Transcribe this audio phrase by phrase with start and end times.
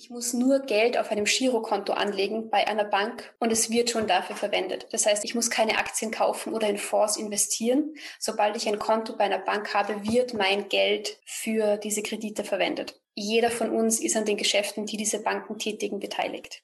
[0.00, 4.06] Ich muss nur Geld auf einem Girokonto anlegen bei einer Bank und es wird schon
[4.06, 4.86] dafür verwendet.
[4.92, 7.96] Das heißt, ich muss keine Aktien kaufen oder in Fonds investieren.
[8.20, 13.00] Sobald ich ein Konto bei einer Bank habe, wird mein Geld für diese Kredite verwendet.
[13.16, 16.62] Jeder von uns ist an den Geschäften, die diese Banken tätigen, beteiligt.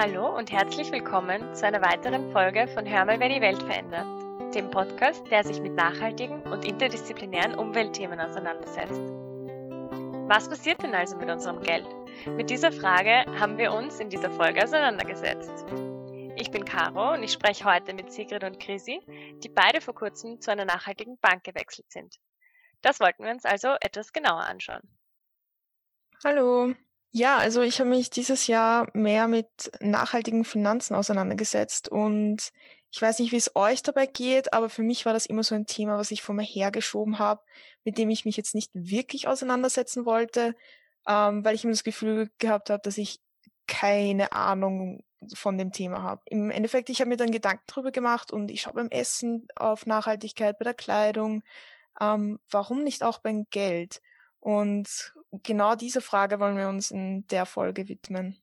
[0.00, 4.54] Hallo und herzlich willkommen zu einer weiteren Folge von Hör mal, wer die Welt verändert,
[4.54, 8.98] dem Podcast, der sich mit nachhaltigen und interdisziplinären Umweltthemen auseinandersetzt.
[10.26, 11.86] Was passiert denn also mit unserem Geld?
[12.24, 15.66] Mit dieser Frage haben wir uns in dieser Folge auseinandergesetzt.
[16.36, 19.02] Ich bin Caro und ich spreche heute mit Sigrid und Chrissy,
[19.44, 22.16] die beide vor kurzem zu einer nachhaltigen Bank gewechselt sind.
[22.80, 24.80] Das wollten wir uns also etwas genauer anschauen.
[26.24, 26.72] Hallo.
[27.12, 29.48] Ja, also ich habe mich dieses Jahr mehr mit
[29.80, 32.50] nachhaltigen Finanzen auseinandergesetzt und
[32.92, 35.54] ich weiß nicht, wie es euch dabei geht, aber für mich war das immer so
[35.56, 37.42] ein Thema, was ich vor mir hergeschoben habe,
[37.84, 40.54] mit dem ich mich jetzt nicht wirklich auseinandersetzen wollte,
[41.06, 43.18] ähm, weil ich immer das Gefühl gehabt habe, dass ich
[43.66, 45.02] keine Ahnung
[45.34, 46.22] von dem Thema habe.
[46.26, 49.84] Im Endeffekt, ich habe mir dann Gedanken darüber gemacht und ich schaue beim Essen auf
[49.86, 51.42] Nachhaltigkeit, bei der Kleidung,
[52.00, 54.00] ähm, warum nicht auch beim Geld?
[54.40, 58.42] Und genau diese Frage wollen wir uns in der Folge widmen.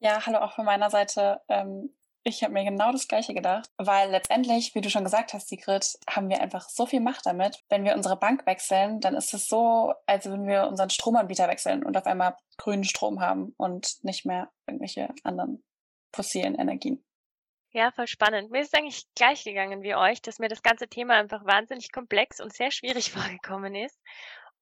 [0.00, 1.40] Ja, hallo auch von meiner Seite.
[1.48, 5.48] Ähm, ich habe mir genau das Gleiche gedacht, weil letztendlich, wie du schon gesagt hast,
[5.48, 7.62] Sigrid, haben wir einfach so viel Macht damit.
[7.68, 11.84] Wenn wir unsere Bank wechseln, dann ist es so, als würden wir unseren Stromanbieter wechseln
[11.84, 15.62] und auf einmal grünen Strom haben und nicht mehr irgendwelche anderen
[16.14, 17.04] fossilen Energien.
[17.72, 18.50] Ja, voll spannend.
[18.50, 21.92] Mir ist es eigentlich gleich gegangen wie euch, dass mir das ganze Thema einfach wahnsinnig
[21.92, 23.98] komplex und sehr schwierig vorgekommen ist.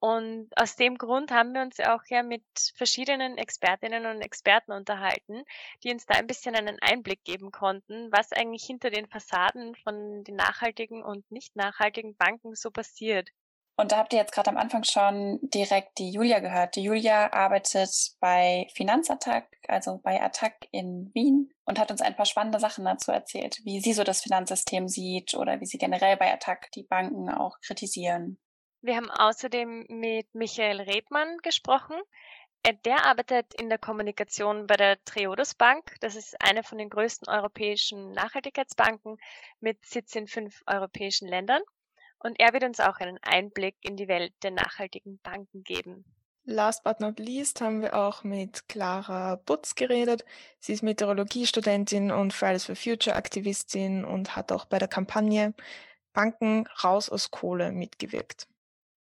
[0.05, 2.42] Und aus dem Grund haben wir uns auch ja mit
[2.75, 5.45] verschiedenen Expertinnen und Experten unterhalten,
[5.84, 10.25] die uns da ein bisschen einen Einblick geben konnten, was eigentlich hinter den Fassaden von
[10.25, 13.28] den nachhaltigen und nicht nachhaltigen Banken so passiert.
[13.77, 16.75] Und da habt ihr jetzt gerade am Anfang schon direkt die Julia gehört.
[16.75, 22.27] Die Julia arbeitet bei Finanzattack, also bei Attack in Wien und hat uns ein paar
[22.27, 26.33] spannende Sachen dazu erzählt, wie sie so das Finanzsystem sieht oder wie sie generell bei
[26.33, 28.41] Attack die Banken auch kritisieren.
[28.84, 31.94] Wir haben außerdem mit Michael Redmann gesprochen.
[32.64, 35.94] Äh, der arbeitet in der Kommunikation bei der Triodos Bank.
[36.00, 39.18] Das ist eine von den größten europäischen Nachhaltigkeitsbanken
[39.60, 41.62] mit Sitz in fünf europäischen Ländern.
[42.18, 46.04] Und er wird uns auch einen Einblick in die Welt der nachhaltigen Banken geben.
[46.44, 50.24] Last but not least haben wir auch mit Clara Butz geredet.
[50.58, 55.54] Sie ist Meteorologiestudentin und Fridays for Future Aktivistin und hat auch bei der Kampagne
[56.12, 58.48] Banken raus aus Kohle mitgewirkt.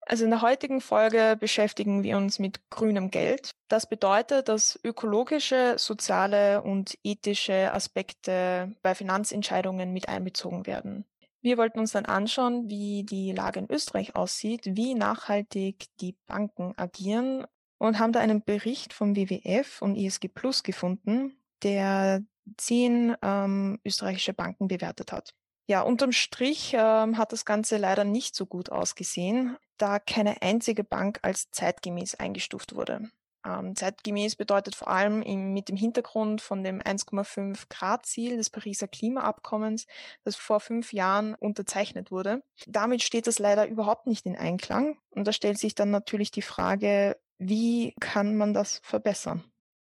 [0.05, 3.51] Also in der heutigen Folge beschäftigen wir uns mit grünem Geld.
[3.69, 11.05] Das bedeutet, dass ökologische, soziale und ethische Aspekte bei Finanzentscheidungen mit einbezogen werden.
[11.41, 16.73] Wir wollten uns dann anschauen, wie die Lage in Österreich aussieht, wie nachhaltig die Banken
[16.77, 17.45] agieren
[17.77, 22.23] und haben da einen Bericht vom WWF und ISG Plus gefunden, der
[22.57, 25.33] zehn ähm, österreichische Banken bewertet hat.
[25.67, 30.83] Ja, unterm Strich ähm, hat das Ganze leider nicht so gut ausgesehen da keine einzige
[30.83, 33.09] Bank als zeitgemäß eingestuft wurde.
[33.45, 38.49] Ähm, zeitgemäß bedeutet vor allem im, mit dem Hintergrund von dem 1,5 Grad Ziel des
[38.49, 39.85] Pariser Klimaabkommens,
[40.23, 42.41] das vor fünf Jahren unterzeichnet wurde.
[42.67, 44.97] Damit steht das leider überhaupt nicht in Einklang.
[45.09, 49.43] Und da stellt sich dann natürlich die Frage, wie kann man das verbessern?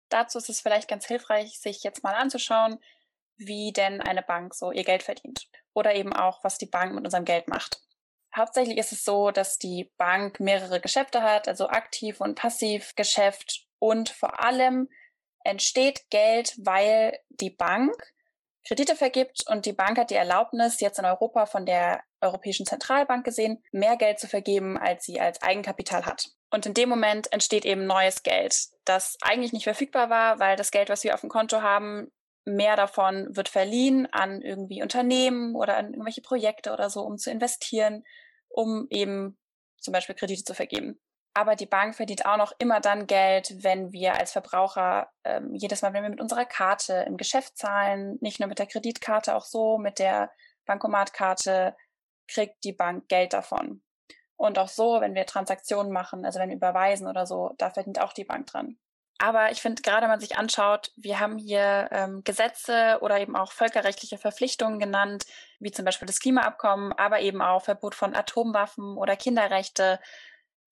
[0.10, 2.78] Dazu ist es vielleicht ganz hilfreich, sich jetzt mal anzuschauen,
[3.38, 5.48] wie denn eine Bank so ihr Geld verdient.
[5.74, 7.82] Oder eben auch, was die Bank mit unserem Geld macht.
[8.38, 13.66] Hauptsächlich ist es so, dass die Bank mehrere Geschäfte hat, also aktiv und passiv Geschäft
[13.80, 14.90] und vor allem
[15.44, 17.96] entsteht Geld, weil die Bank
[18.68, 23.24] Kredite vergibt und die Bank hat die Erlaubnis, jetzt in Europa von der Europäischen Zentralbank
[23.24, 26.28] gesehen, mehr Geld zu vergeben, als sie als Eigenkapital hat.
[26.50, 30.72] Und in dem Moment entsteht eben neues Geld, das eigentlich nicht verfügbar war, weil das
[30.72, 32.12] Geld, was wir auf dem Konto haben,
[32.44, 37.32] mehr davon wird verliehen an irgendwie Unternehmen oder an irgendwelche Projekte oder so, um zu
[37.32, 38.04] investieren,
[38.50, 39.38] um eben
[39.80, 41.00] zum Beispiel Kredite zu vergeben.
[41.34, 45.84] Aber die Bank verdient auch noch immer dann Geld, wenn wir als Verbraucher ähm, jedes
[45.84, 49.46] Mal, wenn wir mit unserer Karte im Geschäft zahlen, nicht nur mit der Kreditkarte, auch
[49.46, 50.32] so mit der
[50.66, 51.76] Bankomatkarte,
[52.28, 53.84] kriegt die Bank Geld davon.
[54.36, 58.02] Und auch so, wenn wir Transaktionen machen, also wenn wir überweisen oder so, da verdient
[58.02, 58.80] auch die Bank dran.
[59.20, 63.36] Aber ich finde, gerade wenn man sich anschaut, wir haben hier ähm, Gesetze oder eben
[63.36, 65.26] auch völkerrechtliche Verpflichtungen genannt,
[65.60, 70.00] wie zum Beispiel das Klimaabkommen, aber eben auch Verbot von Atomwaffen oder Kinderrechte,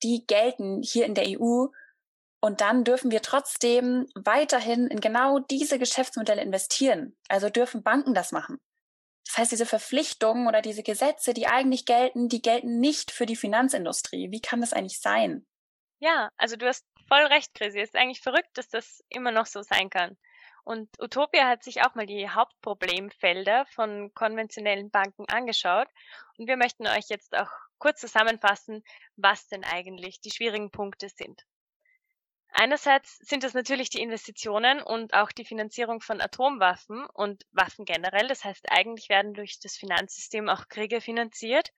[0.03, 1.67] die gelten hier in der EU.
[2.39, 7.15] Und dann dürfen wir trotzdem weiterhin in genau diese Geschäftsmodelle investieren.
[7.27, 8.59] Also dürfen Banken das machen.
[9.25, 13.35] Das heißt, diese Verpflichtungen oder diese Gesetze, die eigentlich gelten, die gelten nicht für die
[13.35, 14.29] Finanzindustrie.
[14.29, 15.47] Wie kann das eigentlich sein?
[15.99, 17.79] Ja, also du hast voll recht, Chrissy.
[17.79, 20.17] Es ist eigentlich verrückt, dass das immer noch so sein kann.
[20.63, 25.87] Und Utopia hat sich auch mal die Hauptproblemfelder von konventionellen Banken angeschaut.
[26.37, 28.83] Und wir möchten euch jetzt auch kurz zusammenfassen,
[29.15, 31.45] was denn eigentlich die schwierigen Punkte sind.
[32.57, 38.27] Einerseits sind das natürlich die Investitionen und auch die Finanzierung von Atomwaffen und Waffen generell.
[38.29, 41.73] Das heißt, eigentlich werden durch das Finanzsystem auch Kriege finanziert.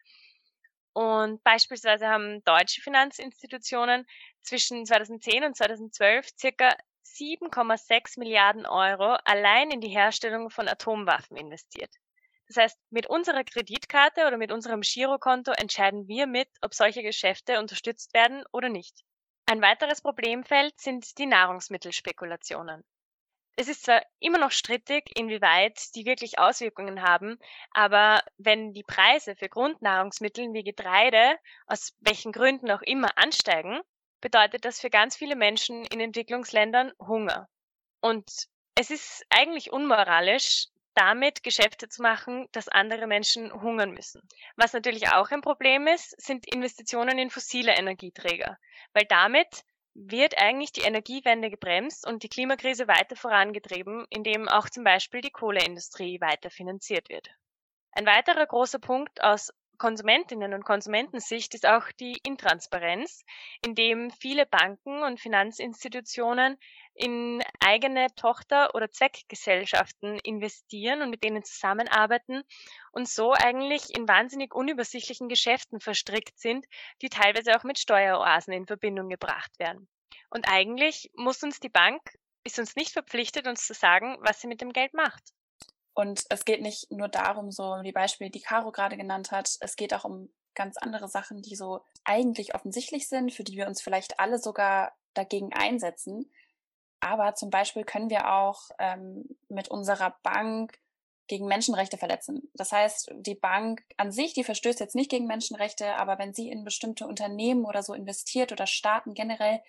[0.94, 4.06] Und beispielsweise haben deutsche Finanzinstitutionen
[4.42, 6.76] zwischen 2010 und 2012 circa
[7.06, 11.94] 7,6 Milliarden Euro allein in die Herstellung von Atomwaffen investiert.
[12.48, 17.60] Das heißt, mit unserer Kreditkarte oder mit unserem Girokonto entscheiden wir mit, ob solche Geschäfte
[17.60, 19.04] unterstützt werden oder nicht.
[19.46, 22.84] Ein weiteres Problemfeld sind die Nahrungsmittelspekulationen.
[23.60, 27.40] Es ist zwar immer noch strittig, inwieweit die wirklich Auswirkungen haben,
[27.72, 33.82] aber wenn die Preise für Grundnahrungsmittel wie Getreide aus welchen Gründen auch immer ansteigen,
[34.22, 37.50] bedeutet das für ganz viele Menschen in Entwicklungsländern Hunger.
[38.00, 38.30] Und
[38.76, 44.22] es ist eigentlich unmoralisch, damit Geschäfte zu machen, dass andere Menschen hungern müssen.
[44.56, 48.60] Was natürlich auch ein Problem ist, sind Investitionen in fossile Energieträger,
[48.94, 49.64] weil damit
[50.00, 55.32] wird eigentlich die Energiewende gebremst und die Klimakrise weiter vorangetrieben, indem auch zum Beispiel die
[55.32, 57.30] Kohleindustrie weiter finanziert wird.
[57.94, 63.24] Ein weiterer großer Punkt aus Konsumentinnen und Konsumentensicht ist auch die Intransparenz,
[63.64, 66.58] indem viele Banken und Finanzinstitutionen
[66.96, 72.44] in eigene Tochter- oder Zweckgesellschaften investieren und mit denen zusammenarbeiten
[72.92, 76.66] und so eigentlich in wahnsinnig unübersichtlichen Geschäften verstrickt sind,
[77.02, 79.88] die teilweise auch mit Steueroasen in Verbindung gebracht werden.
[80.30, 82.02] Und eigentlich muss uns die Bank,
[82.44, 85.37] ist uns nicht verpflichtet, uns zu sagen, was sie mit dem Geld macht.
[85.98, 89.76] Und es geht nicht nur darum, so die Beispiele, die Caro gerade genannt hat, es
[89.76, 93.82] geht auch um ganz andere Sachen, die so eigentlich offensichtlich sind, für die wir uns
[93.82, 96.32] vielleicht alle sogar dagegen einsetzen.
[97.00, 100.78] Aber zum Beispiel können wir auch ähm, mit unserer Bank
[101.26, 102.48] gegen Menschenrechte verletzen.
[102.54, 106.52] Das heißt, die Bank an sich, die verstößt jetzt nicht gegen Menschenrechte, aber wenn sie
[106.52, 109.64] in bestimmte Unternehmen oder so investiert oder Staaten generell,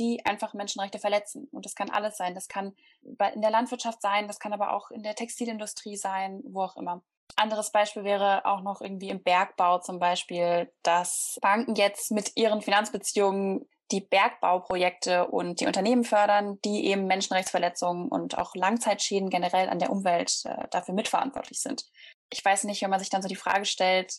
[0.00, 1.46] die einfach Menschenrechte verletzen.
[1.52, 2.34] Und das kann alles sein.
[2.34, 6.62] Das kann in der Landwirtschaft sein, das kann aber auch in der Textilindustrie sein, wo
[6.62, 7.02] auch immer.
[7.36, 12.60] Anderes Beispiel wäre auch noch irgendwie im Bergbau zum Beispiel, dass Banken jetzt mit ihren
[12.60, 19.78] Finanzbeziehungen die Bergbauprojekte und die Unternehmen fördern, die eben Menschenrechtsverletzungen und auch Langzeitschäden generell an
[19.78, 21.84] der Umwelt äh, dafür mitverantwortlich sind.
[22.32, 24.14] Ich weiß nicht, wenn man sich dann so die Frage stellt,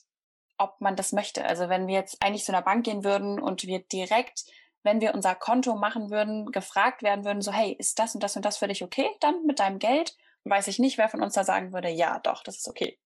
[0.57, 1.45] ob man das möchte.
[1.45, 4.43] Also wenn wir jetzt eigentlich zu einer Bank gehen würden und wir direkt
[4.83, 8.35] wenn wir unser Konto machen würden, gefragt werden würden, so, hey, ist das und das
[8.35, 10.15] und das für dich okay dann mit deinem Geld?
[10.43, 12.97] Weiß ich nicht, wer von uns da sagen würde, ja, doch, das ist okay.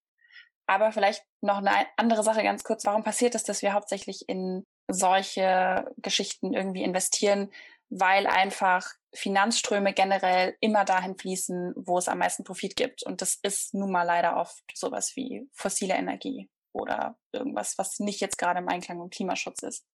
[0.67, 2.85] Aber vielleicht noch eine andere Sache ganz kurz.
[2.85, 7.51] Warum passiert es, dass wir hauptsächlich in solche Geschichten irgendwie investieren?
[7.89, 13.03] Weil einfach Finanzströme generell immer dahin fließen, wo es am meisten Profit gibt.
[13.03, 18.19] Und das ist nun mal leider oft sowas wie fossile Energie oder irgendwas, was nicht
[18.19, 19.85] jetzt gerade im Einklang mit Klimaschutz ist.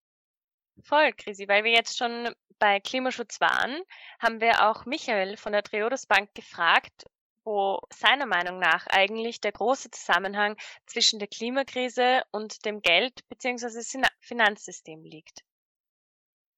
[0.82, 3.82] Voll, Chrissy, weil wir jetzt schon bei Klimaschutz waren,
[4.20, 7.04] haben wir auch Michael von der Triodos Bank gefragt,
[7.44, 14.06] wo seiner Meinung nach eigentlich der große Zusammenhang zwischen der Klimakrise und dem Geld bzw.
[14.20, 15.40] Finanzsystem liegt.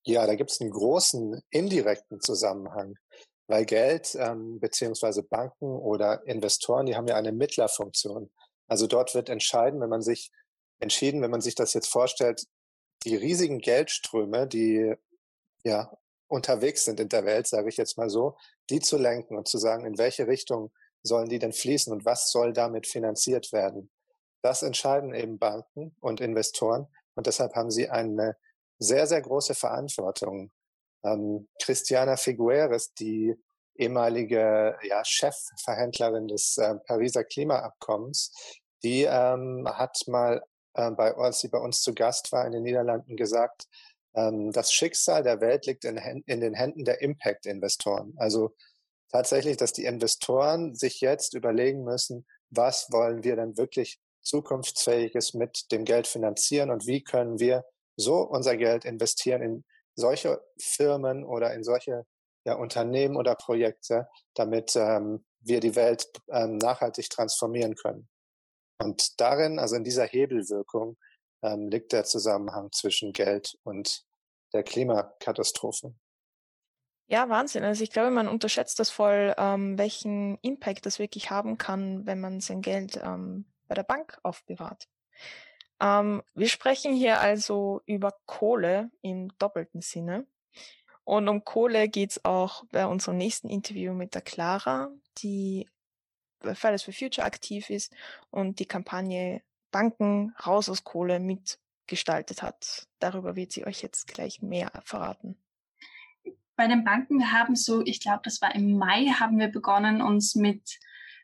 [0.07, 2.97] Ja, da gibt es einen großen indirekten Zusammenhang,
[3.47, 5.23] weil Geld ähm, bzw.
[5.23, 8.31] Banken oder Investoren, die haben ja eine Mittlerfunktion.
[8.69, 10.31] Also dort wird entscheiden, wenn man sich
[10.81, 12.45] entschieden, wenn man sich das jetzt vorstellt,
[13.05, 14.95] die riesigen Geldströme, die
[15.65, 15.97] ja
[16.29, 18.37] unterwegs sind in der Welt, sage ich jetzt mal so,
[18.71, 22.31] die zu lenken und zu sagen, in welche Richtung sollen die denn fließen und was
[22.31, 23.91] soll damit finanziert werden.
[24.43, 28.37] Das entscheiden eben Banken und Investoren und deshalb haben sie eine
[28.79, 30.51] sehr, sehr große Verantwortung.
[31.05, 33.35] Ähm, Christiana Figueres, die
[33.77, 38.33] ehemalige ja, Chefverhändlerin des äh, Pariser Klimaabkommens,
[38.83, 40.43] die ähm, hat mal
[40.75, 43.67] äh, bei, als sie bei uns zu Gast war in den Niederlanden, gesagt,
[44.15, 48.15] ähm, das Schicksal der Welt liegt in, in den Händen der Impact-Investoren.
[48.17, 48.55] Also
[49.11, 55.71] tatsächlich, dass die Investoren sich jetzt überlegen müssen, was wollen wir denn wirklich zukunftsfähiges mit
[55.71, 57.65] dem Geld finanzieren und wie können wir
[57.97, 59.65] so unser Geld investieren in
[59.95, 62.05] solche Firmen oder in solche
[62.45, 68.09] ja, Unternehmen oder Projekte, damit ähm, wir die Welt ähm, nachhaltig transformieren können.
[68.79, 70.97] Und darin, also in dieser Hebelwirkung,
[71.43, 74.05] ähm, liegt der Zusammenhang zwischen Geld und
[74.53, 75.95] der Klimakatastrophe.
[77.07, 77.65] Ja, Wahnsinn.
[77.65, 82.21] Also ich glaube, man unterschätzt das voll, ähm, welchen Impact das wirklich haben kann, wenn
[82.21, 84.89] man sein Geld ähm, bei der Bank aufbewahrt.
[85.81, 90.27] Ähm, wir sprechen hier also über Kohle im doppelten Sinne.
[91.05, 95.69] Und um Kohle geht's auch bei unserem nächsten Interview mit der Clara, die
[96.55, 97.93] Fridays for Future aktiv ist
[98.31, 102.87] und die Kampagne Banken raus aus Kohle mitgestaltet hat.
[103.01, 105.37] Darüber wird sie euch jetzt gleich mehr verraten.
[106.57, 110.01] Bei den Banken, wir haben so, ich glaube, das war im Mai, haben wir begonnen,
[110.01, 110.79] uns mit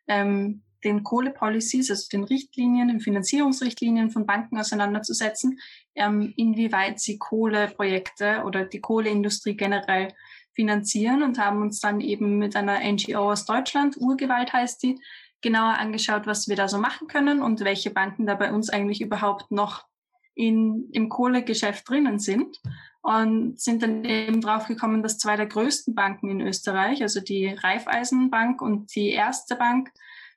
[0.09, 5.61] ähm, den Kohlepolicies, also den Richtlinien, den Finanzierungsrichtlinien von Banken auseinanderzusetzen,
[5.95, 10.13] ähm, inwieweit sie Kohleprojekte oder die Kohleindustrie generell
[10.55, 15.01] finanzieren und haben uns dann eben mit einer NGO aus Deutschland, Urgewalt heißt die,
[15.43, 19.01] genauer angeschaut, was wir da so machen können und welche Banken da bei uns eigentlich
[19.01, 19.85] überhaupt noch
[20.35, 22.59] in, im Kohlegeschäft drinnen sind
[23.03, 28.61] und sind dann eben draufgekommen, dass zwei der größten Banken in Österreich, also die Raiffeisenbank
[28.61, 29.91] und die Erste Bank,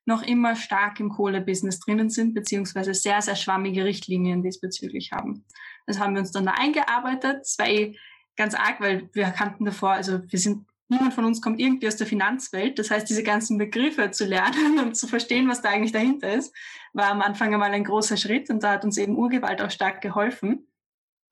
[0.05, 5.46] noch immer stark im Kohlebusiness drinnen sind, beziehungsweise sehr, sehr schwammige Richtlinien diesbezüglich haben.
[5.86, 7.39] Das haben wir uns dann da eingearbeitet.
[7.41, 7.98] Das war eh
[8.35, 11.95] ganz arg, weil wir kannten davor, also wir sind, niemand von uns kommt irgendwie aus
[11.97, 12.79] der Finanzwelt.
[12.79, 16.53] Das heißt, diese ganzen Begriffe zu lernen und zu verstehen, was da eigentlich dahinter ist,
[16.93, 20.01] war am Anfang einmal ein großer Schritt und da hat uns eben Urgewalt auch stark
[20.01, 20.67] geholfen.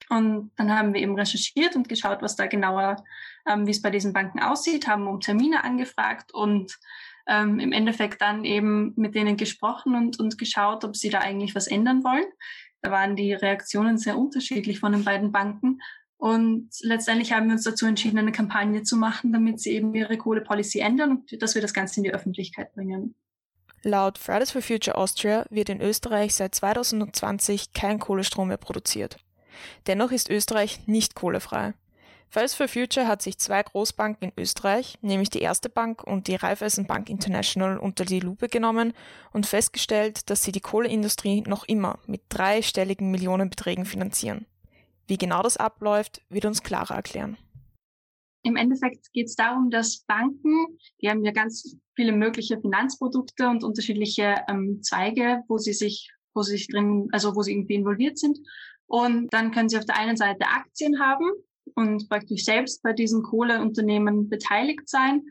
[0.10, 3.04] Und dann haben wir eben recherchiert und geschaut, was da genauer,
[3.48, 6.78] ähm, wie es bei diesen Banken aussieht, haben um Termine angefragt und
[7.28, 11.56] ähm, im Endeffekt dann eben mit denen gesprochen und, und geschaut, ob sie da eigentlich
[11.56, 12.26] was ändern wollen.
[12.82, 15.80] Da waren die Reaktionen sehr unterschiedlich von den beiden Banken.
[16.22, 20.20] Und letztendlich haben wir uns dazu entschieden, eine Kampagne zu machen, damit sie eben ihre
[20.20, 23.16] Kohlepolicy ändern und dass wir das Ganze in die Öffentlichkeit bringen.
[23.82, 29.18] Laut Fridays for Future Austria wird in Österreich seit 2020 kein Kohlestrom mehr produziert.
[29.88, 31.74] Dennoch ist Österreich nicht kohlefrei.
[32.30, 36.36] Fridays for Future hat sich zwei Großbanken in Österreich, nämlich die Erste Bank und die
[36.36, 38.94] Raiffeisenbank International, unter die Lupe genommen
[39.34, 44.46] und festgestellt, dass sie die Kohleindustrie noch immer mit dreistelligen Millionenbeträgen finanzieren.
[45.12, 47.36] Wie genau das abläuft, wird uns Clara erklären.
[48.44, 53.66] Im Endeffekt geht es darum, dass Banken, die haben ja ganz viele mögliche Finanzprodukte und
[53.66, 58.18] unterschiedliche ähm, Zweige, wo sie sich, wo sie sich drin, also wo sie irgendwie involviert
[58.20, 58.40] sind.
[58.86, 61.30] Und dann können sie auf der einen Seite Aktien haben,
[61.76, 65.24] und praktisch selbst bei diesen Kohleunternehmen beteiligt sein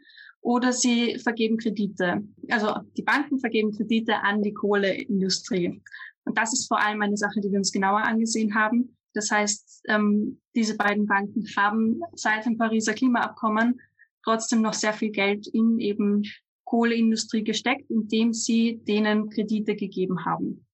[0.42, 2.22] oder sie vergeben Kredite.
[2.50, 5.82] Also die Banken vergeben Kredite an die Kohleindustrie.
[6.24, 8.94] Und das ist vor allem eine Sache, die wir uns genauer angesehen haben.
[9.14, 13.80] Das heißt, ähm, diese beiden Banken haben seit dem Pariser Klimaabkommen
[14.22, 16.22] trotzdem noch sehr viel Geld in eben
[16.64, 20.66] Kohleindustrie gesteckt, indem sie denen Kredite gegeben haben.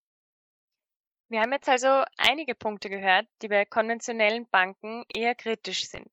[1.28, 6.10] Wir haben jetzt also einige Punkte gehört, die bei konventionellen Banken eher kritisch sind.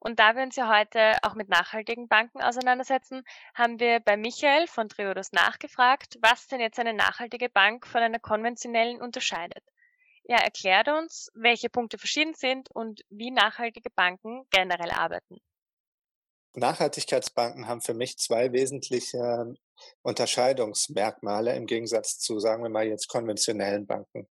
[0.00, 3.22] Und da wir uns ja heute auch mit nachhaltigen Banken auseinandersetzen,
[3.54, 8.18] haben wir bei Michael von Triodos nachgefragt, was denn jetzt eine nachhaltige Bank von einer
[8.18, 9.62] konventionellen unterscheidet.
[10.24, 15.38] Er erklärt uns, welche Punkte verschieden sind und wie nachhaltige Banken generell arbeiten.
[16.54, 19.54] Nachhaltigkeitsbanken haben für mich zwei wesentliche
[20.02, 24.28] Unterscheidungsmerkmale im Gegensatz zu, sagen wir mal jetzt, konventionellen Banken.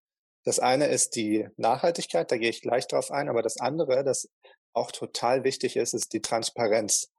[0.45, 4.29] Das eine ist die Nachhaltigkeit, da gehe ich gleich drauf ein, aber das andere, das
[4.73, 7.13] auch total wichtig ist, ist die Transparenz.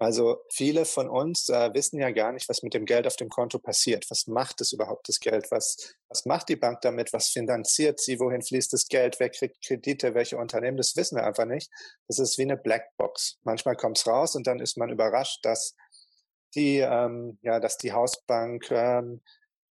[0.00, 3.28] Also viele von uns äh, wissen ja gar nicht, was mit dem Geld auf dem
[3.28, 4.08] Konto passiert.
[4.10, 5.50] Was macht es überhaupt, das Geld?
[5.50, 7.12] Was, was macht die Bank damit?
[7.12, 8.20] Was finanziert sie?
[8.20, 9.18] Wohin fließt das Geld?
[9.18, 10.14] Wer kriegt Kredite?
[10.14, 10.76] Welche Unternehmen?
[10.76, 11.68] Das wissen wir einfach nicht.
[12.06, 13.38] Das ist wie eine Blackbox.
[13.42, 15.74] Manchmal kommt es raus und dann ist man überrascht, dass
[16.54, 19.20] die, ähm, ja, dass die Hausbank ähm,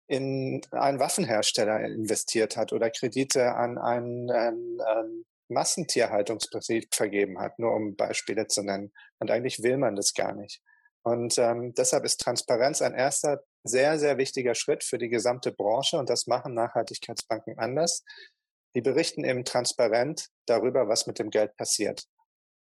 [0.09, 7.75] in einen Waffenhersteller investiert hat oder Kredite an einen, einen, einen Massentierhaltungsbetrieb vergeben hat, nur
[7.75, 8.93] um Beispiele zu nennen.
[9.19, 10.63] Und eigentlich will man das gar nicht.
[11.03, 15.99] Und ähm, deshalb ist Transparenz ein erster sehr, sehr wichtiger Schritt für die gesamte Branche
[15.99, 18.05] und das machen Nachhaltigkeitsbanken anders.
[18.75, 22.05] Die berichten eben transparent darüber, was mit dem Geld passiert.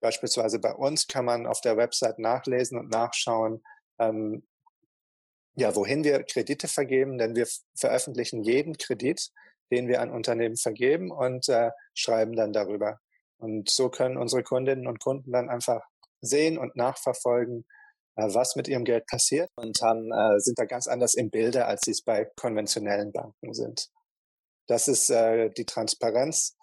[0.01, 3.63] Beispielsweise bei uns kann man auf der Website nachlesen und nachschauen,
[3.99, 4.45] ähm,
[5.55, 9.31] ja, wohin wir Kredite vergeben, denn wir veröffentlichen jeden Kredit,
[9.71, 12.99] den wir an Unternehmen vergeben und äh, schreiben dann darüber.
[13.37, 15.81] Und so können unsere Kundinnen und Kunden dann einfach
[16.21, 17.65] sehen und nachverfolgen,
[18.15, 21.65] äh, was mit ihrem Geld passiert und haben, äh, sind da ganz anders im Bilde,
[21.65, 23.89] als sie es bei konventionellen Banken sind.
[24.67, 26.55] Das ist äh, die Transparenz.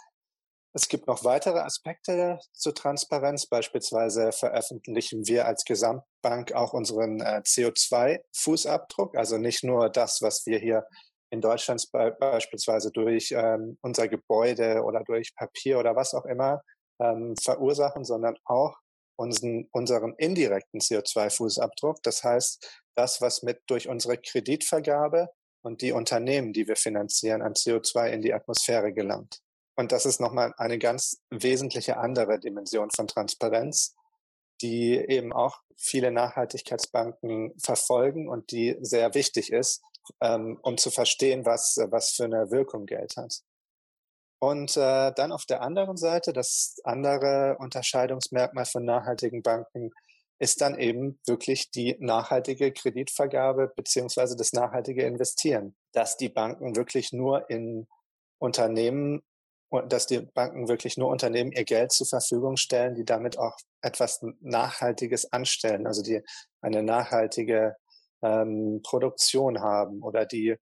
[0.74, 3.46] Es gibt noch weitere Aspekte zur Transparenz.
[3.46, 10.58] Beispielsweise veröffentlichen wir als Gesamtbank auch unseren äh, CO2-Fußabdruck, also nicht nur das, was wir
[10.58, 10.86] hier
[11.30, 16.62] in Deutschland beispielsweise durch ähm, unser Gebäude oder durch Papier oder was auch immer
[17.00, 18.76] ähm, verursachen, sondern auch
[19.16, 21.98] unseren, unseren indirekten CO2-Fußabdruck.
[22.02, 25.28] Das heißt, das, was mit durch unsere Kreditvergabe
[25.62, 29.40] und die Unternehmen, die wir finanzieren, an CO2 in die Atmosphäre gelangt.
[29.76, 33.94] Und das ist nochmal eine ganz wesentliche andere Dimension von Transparenz,
[34.60, 39.82] die eben auch viele Nachhaltigkeitsbanken verfolgen und die sehr wichtig ist,
[40.20, 43.42] ähm, um zu verstehen, was, was für eine Wirkung Geld hat.
[44.42, 49.92] Und äh, dann auf der anderen Seite, das andere Unterscheidungsmerkmal von nachhaltigen Banken
[50.40, 57.12] ist dann eben wirklich die nachhaltige Kreditvergabe beziehungsweise das nachhaltige Investieren, dass die Banken wirklich
[57.12, 57.86] nur in
[58.38, 59.22] Unternehmen
[59.88, 64.20] dass die Banken wirklich nur Unternehmen ihr Geld zur Verfügung stellen, die damit auch etwas
[64.40, 66.20] Nachhaltiges anstellen, also die
[66.60, 67.76] eine nachhaltige
[68.22, 70.56] ähm, Produktion haben oder die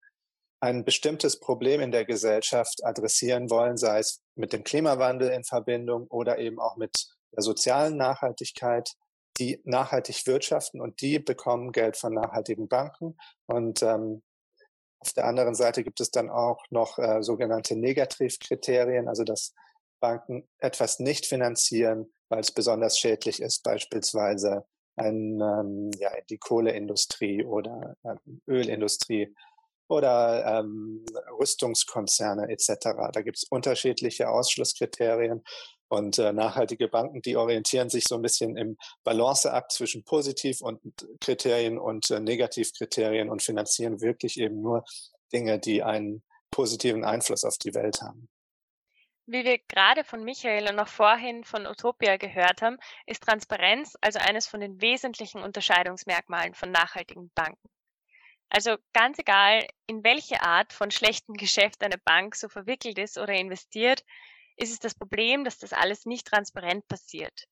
[0.61, 6.07] ein bestimmtes Problem in der Gesellschaft adressieren wollen, sei es mit dem Klimawandel in Verbindung
[6.09, 8.95] oder eben auch mit der sozialen Nachhaltigkeit
[9.39, 13.17] die nachhaltig wirtschaften und die bekommen Geld von nachhaltigen Banken.
[13.47, 14.23] Und ähm,
[15.01, 19.55] auf der anderen Seite gibt es dann auch noch äh, sogenannte Negativkriterien, also dass
[19.99, 27.45] Banken etwas nicht finanzieren, weil es besonders schädlich ist, beispielsweise ein, ähm, ja, die Kohleindustrie
[27.45, 29.35] oder ähm, Ölindustrie
[29.91, 31.05] oder ähm,
[31.39, 33.11] Rüstungskonzerne etc.
[33.13, 35.43] Da gibt es unterschiedliche Ausschlusskriterien
[35.89, 40.81] und äh, nachhaltige Banken, die orientieren sich so ein bisschen im Balanceakt zwischen Positiv- und
[41.21, 44.85] Kriterien und äh, Negativkriterien und finanzieren wirklich eben nur
[45.33, 48.29] Dinge, die einen positiven Einfluss auf die Welt haben.
[49.27, 54.21] Wie wir gerade von Michael und noch vorhin von Utopia gehört haben, ist Transparenz also
[54.21, 57.69] eines von den wesentlichen Unterscheidungsmerkmalen von nachhaltigen Banken.
[58.51, 63.33] Also ganz egal, in welche Art von schlechtem Geschäft eine Bank so verwickelt ist oder
[63.33, 64.05] investiert,
[64.57, 67.47] ist es das Problem, dass das alles nicht transparent passiert.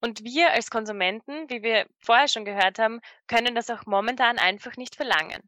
[0.00, 4.76] Und wir als Konsumenten, wie wir vorher schon gehört haben, können das auch momentan einfach
[4.76, 5.42] nicht verlangen.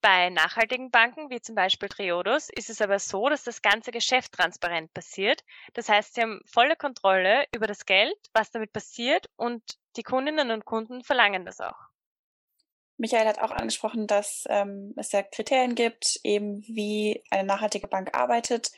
[0.00, 4.32] Bei nachhaltigen Banken, wie zum Beispiel Triodos, ist es aber so, dass das ganze Geschäft
[4.32, 5.44] transparent passiert.
[5.74, 9.62] Das heißt, sie haben volle Kontrolle über das Geld, was damit passiert und
[9.96, 11.93] die Kundinnen und Kunden verlangen das auch.
[12.96, 18.16] Michael hat auch angesprochen, dass ähm, es ja Kriterien gibt, eben wie eine nachhaltige Bank
[18.16, 18.70] arbeitet.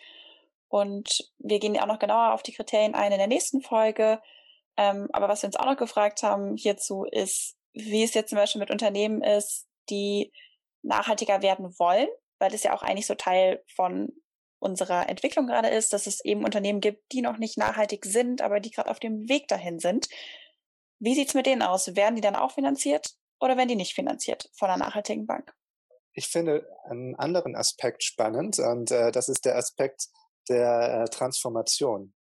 [0.68, 4.20] Und wir gehen ja auch noch genauer auf die Kriterien ein in der nächsten Folge.
[4.76, 8.36] Ähm, aber was wir uns auch noch gefragt haben hierzu ist, wie es jetzt zum
[8.36, 10.32] Beispiel mit Unternehmen ist, die
[10.82, 14.12] nachhaltiger werden wollen, weil das ja auch eigentlich so Teil von
[14.58, 18.60] unserer Entwicklung gerade ist, dass es eben Unternehmen gibt, die noch nicht nachhaltig sind, aber
[18.60, 20.08] die gerade auf dem Weg dahin sind.
[20.98, 21.94] Wie sieht's mit denen aus?
[21.94, 25.54] Werden die dann auch finanziert oder werden die nicht finanziert von einer nachhaltigen Bank?
[26.12, 30.08] Ich finde einen anderen Aspekt spannend und äh, das ist der Aspekt
[30.48, 32.14] der äh, Transformation.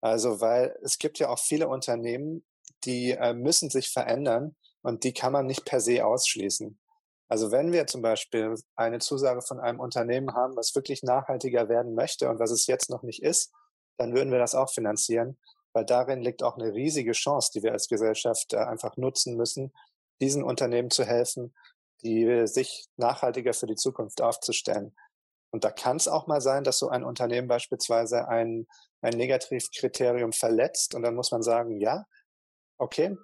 [0.00, 2.44] Also, weil es gibt ja auch viele Unternehmen,
[2.84, 6.78] die äh, müssen sich verändern und die kann man nicht per se ausschließen.
[7.28, 11.94] Also wenn wir zum Beispiel eine Zusage von einem Unternehmen haben, was wirklich nachhaltiger werden
[11.94, 13.50] möchte und was es jetzt noch nicht ist,
[13.96, 15.38] dann würden wir das auch finanzieren,
[15.72, 19.72] weil darin liegt auch eine riesige Chance, die wir als Gesellschaft äh, einfach nutzen müssen,
[20.22, 21.54] diesen Unternehmen zu helfen,
[22.02, 24.96] die sich nachhaltiger für die Zukunft aufzustellen.
[25.50, 28.66] Und da kann es auch mal sein, dass so ein Unternehmen beispielsweise ein,
[29.02, 32.06] ein Negativkriterium verletzt und dann muss man sagen, ja,
[32.78, 33.16] okay,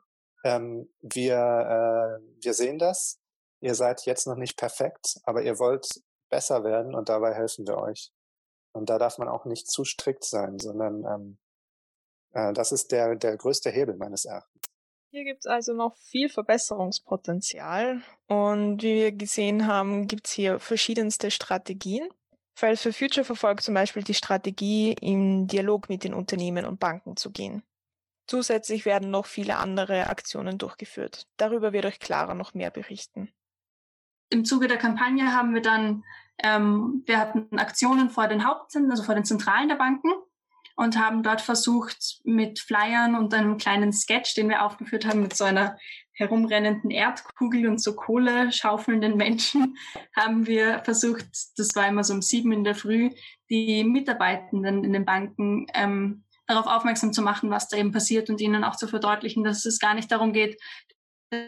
[0.45, 3.19] ähm, wir, äh, wir sehen das,
[3.61, 5.89] ihr seid jetzt noch nicht perfekt, aber ihr wollt
[6.29, 8.13] besser werden und dabei helfen wir euch.
[8.73, 11.39] Und da darf man auch nicht zu strikt sein, sondern ähm,
[12.33, 14.63] äh, das ist der, der größte Hebel meines Erachtens.
[15.11, 20.61] Hier gibt es also noch viel Verbesserungspotenzial und wie wir gesehen haben, gibt es hier
[20.61, 22.09] verschiedenste Strategien.
[22.55, 27.17] Fridays for Future verfolgt zum Beispiel die Strategie, im Dialog mit den Unternehmen und Banken
[27.17, 27.63] zu gehen.
[28.27, 31.27] Zusätzlich werden noch viele andere Aktionen durchgeführt.
[31.39, 33.33] Darüber wird euch Clara noch mehr berichten.
[34.29, 36.05] Im Zuge der Kampagne haben wir dann,
[36.43, 40.11] ähm, wir hatten Aktionen vor den Hauptzentren, also vor den Zentralen der Banken
[40.79, 45.37] und haben dort versucht, mit Flyern und einem kleinen Sketch, den wir aufgeführt haben, mit
[45.37, 45.77] so einer
[46.13, 49.77] herumrennenden Erdkugel und so Kohle schaufelnden Menschen,
[50.17, 53.11] haben wir versucht, das war immer so um sieben in der Früh,
[53.51, 58.41] die Mitarbeitenden in den Banken ähm, darauf aufmerksam zu machen, was da eben passiert und
[58.41, 60.61] ihnen auch zu verdeutlichen, dass es gar nicht darum geht,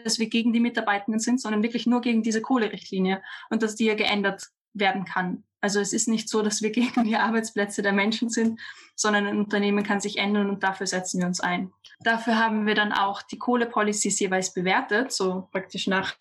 [0.03, 3.85] dass wir gegen die Mitarbeitenden sind, sondern wirklich nur gegen diese Kohlerichtlinie und dass die
[3.85, 5.43] ja geändert werden kann.
[5.61, 8.59] Also es ist nicht so, dass wir gegen die Arbeitsplätze der Menschen sind,
[8.95, 11.71] sondern ein Unternehmen kann sich ändern und dafür setzen wir uns ein.
[12.03, 16.15] Dafür haben wir dann auch die Kohlepolicies jeweils bewertet, so praktisch nach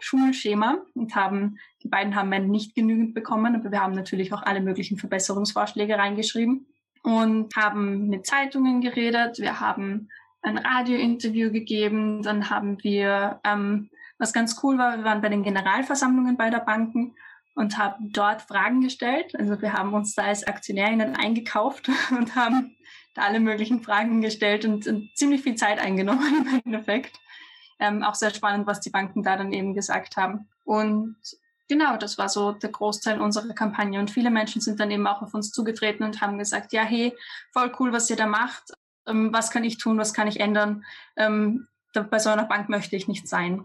[0.00, 4.42] Schulschema und haben, die beiden haben wir nicht genügend bekommen, aber wir haben natürlich auch
[4.42, 6.66] alle möglichen Verbesserungsvorschläge reingeschrieben
[7.02, 9.38] und haben mit Zeitungen geredet.
[9.38, 10.08] Wir haben
[10.42, 12.22] ein Radiointerview gegeben.
[12.22, 17.14] Dann haben wir, ähm, was ganz cool war, wir waren bei den Generalversammlungen beider Banken
[17.58, 19.34] und haben dort Fragen gestellt.
[19.36, 22.76] Also wir haben uns da als Aktionärinnen eingekauft und haben
[23.14, 27.18] da alle möglichen Fragen gestellt und, und ziemlich viel Zeit eingenommen im Endeffekt.
[27.80, 30.48] Ähm, auch sehr spannend, was die Banken da dann eben gesagt haben.
[30.64, 31.16] Und
[31.68, 33.98] genau, das war so der Großteil unserer Kampagne.
[33.98, 37.12] Und viele Menschen sind dann eben auch auf uns zugetreten und haben gesagt, ja, hey,
[37.52, 38.72] voll cool, was ihr da macht.
[39.08, 39.98] Ähm, was kann ich tun?
[39.98, 40.84] Was kann ich ändern?
[41.16, 43.64] Ähm, bei so einer Bank möchte ich nicht sein.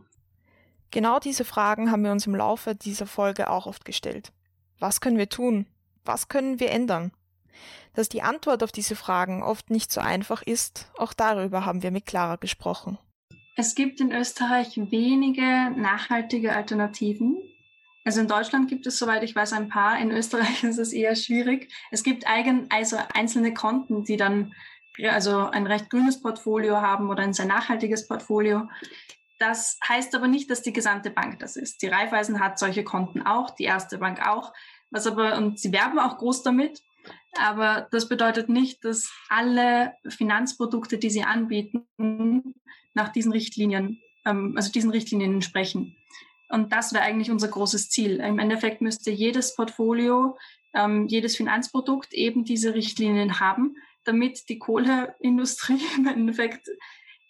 [0.94, 4.32] Genau diese Fragen haben wir uns im Laufe dieser Folge auch oft gestellt.
[4.78, 5.66] Was können wir tun?
[6.06, 7.12] Was können wir ändern?
[7.96, 11.90] Dass die Antwort auf diese Fragen oft nicht so einfach ist, auch darüber haben wir
[11.90, 13.00] mit Clara gesprochen.
[13.56, 17.42] Es gibt in Österreich wenige nachhaltige Alternativen.
[18.06, 19.98] Also in Deutschland gibt es, soweit ich weiß, ein paar.
[19.98, 21.74] In Österreich ist es eher schwierig.
[21.90, 24.54] Es gibt eigen, also einzelne Konten, die dann
[25.10, 28.68] also ein recht grünes Portfolio haben oder ein sehr nachhaltiges Portfolio.
[29.40, 31.82] Das heißt aber nicht, dass die gesamte Bank das ist.
[31.82, 34.54] Die Raiffeisen hat solche Konten auch, die erste Bank auch.
[34.92, 36.82] Was aber, und sie werben auch groß damit.
[37.38, 42.56] Aber das bedeutet nicht, dass alle Finanzprodukte, die sie anbieten,
[42.94, 45.96] nach diesen Richtlinien, ähm, also diesen Richtlinien entsprechen.
[46.50, 48.20] Und das wäre eigentlich unser großes Ziel.
[48.20, 50.38] Im Endeffekt müsste jedes Portfolio,
[50.76, 56.70] ähm, jedes Finanzprodukt eben diese Richtlinien haben, damit die Kohleindustrie im Endeffekt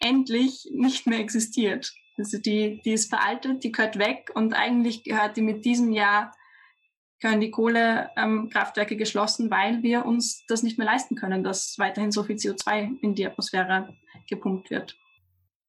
[0.04, 1.94] endlich nicht mehr existiert.
[2.18, 6.32] Also die, die ist veraltet, die gehört weg und eigentlich gehört die mit diesem Jahr,
[7.22, 12.12] können die Kohlekraftwerke ähm, geschlossen, weil wir uns das nicht mehr leisten können, dass weiterhin
[12.12, 13.96] so viel CO2 in die Atmosphäre
[14.30, 14.98] gepumpt wird.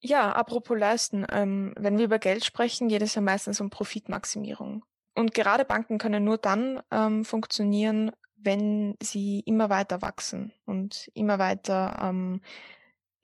[0.00, 4.84] Ja, apropos leisten, ähm, wenn wir über Geld sprechen, geht es ja meistens um Profitmaximierung.
[5.14, 11.38] Und gerade Banken können nur dann ähm, funktionieren, wenn sie immer weiter wachsen und immer
[11.38, 12.42] weiter ähm,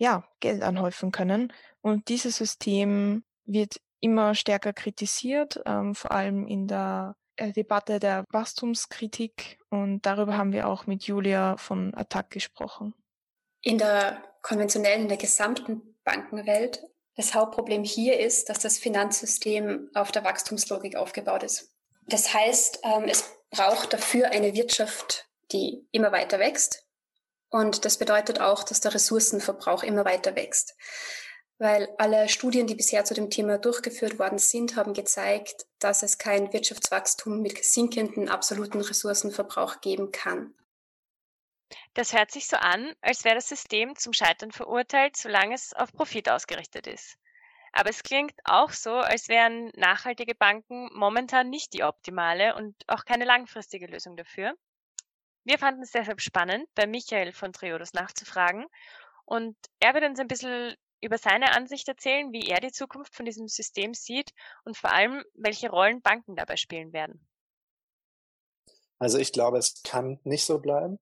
[0.01, 1.53] ja, Geld anhäufen können.
[1.83, 8.25] Und dieses System wird immer stärker kritisiert, ähm, vor allem in der äh, Debatte der
[8.31, 9.59] Wachstumskritik.
[9.69, 12.95] Und darüber haben wir auch mit Julia von Attac gesprochen.
[13.61, 16.83] In der konventionellen, in der gesamten Bankenwelt,
[17.17, 21.75] das Hauptproblem hier ist, dass das Finanzsystem auf der Wachstumslogik aufgebaut ist.
[22.07, 26.87] Das heißt, ähm, es braucht dafür eine Wirtschaft, die immer weiter wächst,
[27.51, 30.77] und das bedeutet auch, dass der Ressourcenverbrauch immer weiter wächst.
[31.59, 36.17] Weil alle Studien, die bisher zu dem Thema durchgeführt worden sind, haben gezeigt, dass es
[36.17, 40.55] kein Wirtschaftswachstum mit sinkendem absoluten Ressourcenverbrauch geben kann.
[41.95, 45.93] Das hört sich so an, als wäre das System zum Scheitern verurteilt, solange es auf
[45.93, 47.17] Profit ausgerichtet ist.
[47.73, 53.05] Aber es klingt auch so, als wären nachhaltige Banken momentan nicht die optimale und auch
[53.05, 54.55] keine langfristige Lösung dafür.
[55.44, 58.66] Wir fanden es deshalb spannend, bei Michael von Triodos nachzufragen.
[59.24, 63.24] Und er wird uns ein bisschen über seine Ansicht erzählen, wie er die Zukunft von
[63.24, 64.33] diesem System sieht
[64.64, 67.26] und vor allem, welche Rollen Banken dabei spielen werden.
[68.98, 70.98] Also ich glaube, es kann nicht so bleiben,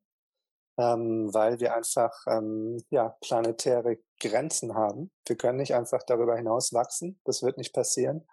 [0.79, 5.11] ähm, weil wir einfach ähm, ja, planetäre Grenzen haben.
[5.27, 7.20] Wir können nicht einfach darüber hinaus wachsen.
[7.24, 8.29] Das wird nicht passieren.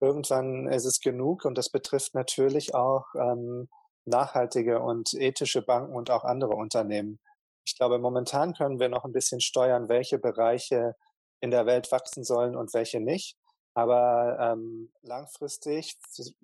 [0.00, 3.68] Irgendwann ist es genug und das betrifft natürlich auch ähm,
[4.04, 7.20] nachhaltige und ethische Banken und auch andere Unternehmen.
[7.64, 10.96] Ich glaube, momentan können wir noch ein bisschen steuern, welche Bereiche
[11.40, 13.36] in der Welt wachsen sollen und welche nicht.
[13.74, 15.98] Aber ähm, langfristig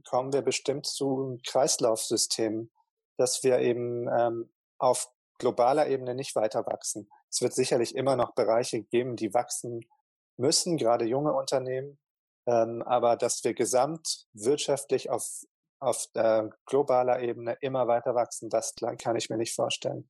[0.08, 2.70] kommen wir bestimmt zu einem Kreislaufsystem,
[3.16, 7.10] dass wir eben ähm, auf globaler Ebene nicht weiter wachsen.
[7.30, 9.86] Es wird sicherlich immer noch Bereiche geben, die wachsen
[10.36, 11.98] müssen, gerade junge Unternehmen.
[12.46, 15.44] Ähm, aber dass wir gesamtwirtschaftlich auf
[15.80, 20.08] auf äh, globaler Ebene immer weiter wachsen, das kann ich mir nicht vorstellen.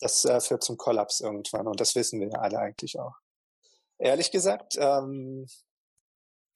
[0.00, 3.14] Das äh, führt zum Kollaps irgendwann und das wissen wir ja alle eigentlich auch.
[3.98, 5.46] Ehrlich gesagt, ähm,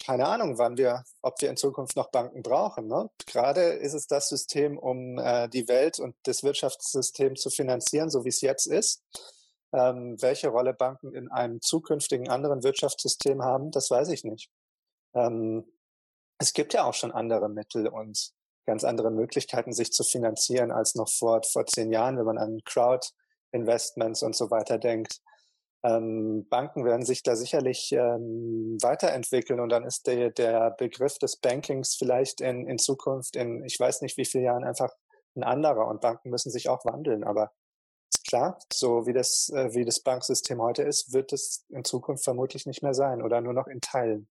[0.04, 2.86] keine Ahnung, wann wir, ob wir in Zukunft noch Banken brauchen.
[2.86, 3.10] Ne?
[3.26, 8.24] Gerade ist es das System, um äh, die Welt und das Wirtschaftssystem zu finanzieren, so
[8.24, 9.02] wie es jetzt ist.
[9.72, 14.50] Ähm, welche Rolle Banken in einem zukünftigen anderen Wirtschaftssystem haben, das weiß ich nicht.
[15.14, 15.64] Ähm,
[16.38, 18.32] es gibt ja auch schon andere Mittel und
[18.66, 22.60] ganz andere Möglichkeiten, sich zu finanzieren als noch vor, vor zehn Jahren, wenn man an
[22.64, 25.20] Crowd-Investments und so weiter denkt.
[25.84, 31.36] Ähm, Banken werden sich da sicherlich ähm, weiterentwickeln und dann ist der, der Begriff des
[31.36, 34.90] Bankings vielleicht in, in Zukunft in, ich weiß nicht wie vielen Jahren, einfach
[35.36, 37.22] ein anderer und Banken müssen sich auch wandeln.
[37.22, 37.52] Aber
[38.12, 42.24] ist klar, so wie das, äh, wie das Banksystem heute ist, wird es in Zukunft
[42.24, 44.28] vermutlich nicht mehr sein oder nur noch in Teilen.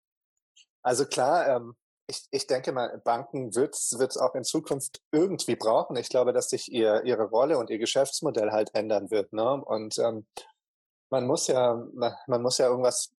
[0.84, 1.76] Also klar, ähm,
[2.12, 5.96] ich, ich denke mal, Banken wird es auch in Zukunft irgendwie brauchen.
[5.96, 9.32] Ich glaube, dass sich ihr, ihre Rolle und ihr Geschäftsmodell halt ändern wird.
[9.32, 9.64] Ne?
[9.64, 10.26] Und ähm,
[11.10, 13.14] man muss ja, man muss ja irgendwas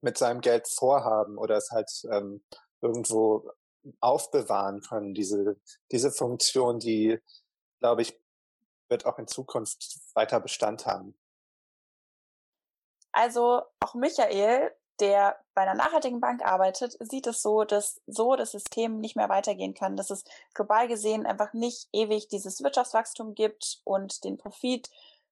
[0.00, 2.42] mit seinem Geld vorhaben oder es halt ähm,
[2.80, 3.48] irgendwo
[4.00, 5.14] aufbewahren können.
[5.14, 5.56] Diese,
[5.92, 7.20] diese Funktion, die,
[7.78, 8.20] glaube ich,
[8.88, 11.16] wird auch in Zukunft weiter Bestand haben.
[13.12, 18.52] Also auch Michael, der bei einer nachhaltigen Bank arbeitet, sieht es so, dass so das
[18.52, 23.80] System nicht mehr weitergehen kann, dass es global gesehen einfach nicht ewig dieses Wirtschaftswachstum gibt
[23.84, 24.90] und den Profit,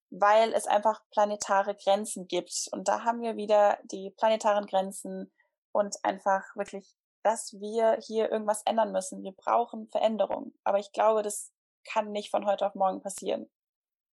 [0.09, 2.69] weil es einfach planetare Grenzen gibt.
[2.71, 5.31] Und da haben wir wieder die planetaren Grenzen
[5.71, 9.23] und einfach wirklich, dass wir hier irgendwas ändern müssen.
[9.23, 10.53] Wir brauchen Veränderung.
[10.63, 11.51] Aber ich glaube, das
[11.83, 13.49] kann nicht von heute auf morgen passieren.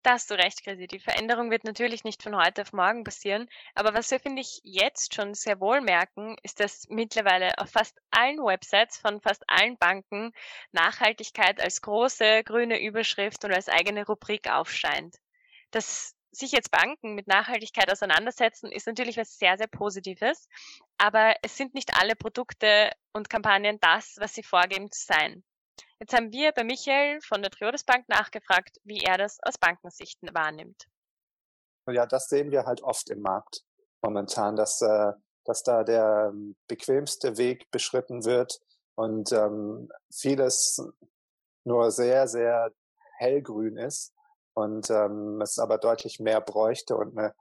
[0.03, 0.89] Da hast du recht, Chrissy.
[0.89, 3.49] Die Veränderung wird natürlich nicht von heute auf morgen passieren.
[3.77, 8.01] Aber was wir, finde ich, jetzt schon sehr wohl merken, ist, dass mittlerweile auf fast
[8.11, 10.33] allen Websites von fast allen Banken
[10.73, 15.19] Nachhaltigkeit als große grüne Überschrift und als eigene Rubrik aufscheint.
[15.71, 20.49] Dass sich jetzt Banken mit Nachhaltigkeit auseinandersetzen, ist natürlich was sehr, sehr Positives.
[20.99, 25.45] Aber es sind nicht alle Produkte und Kampagnen das, was sie vorgeben zu sein.
[26.01, 30.19] Jetzt haben wir bei Michael von der Triodos Bank nachgefragt, wie er das aus Bankensicht
[30.33, 30.87] wahrnimmt.
[31.89, 33.63] Ja, das sehen wir halt oft im Markt
[34.03, 35.13] momentan, dass, äh,
[35.45, 38.61] dass da der ähm, bequemste Weg beschritten wird
[38.95, 40.83] und ähm, vieles
[41.65, 42.73] nur sehr, sehr
[43.19, 44.13] hellgrün ist
[44.55, 47.35] und ähm, es aber deutlich mehr bräuchte und eine